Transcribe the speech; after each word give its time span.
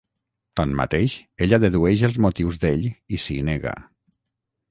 Tanmateix, 0.59 1.17
ella 1.47 1.59
dedueix 1.65 2.03
els 2.09 2.17
motius 2.27 2.59
d'ell 2.63 2.87
i 3.17 3.23
s'hi 3.27 3.39
nega. 3.51 3.75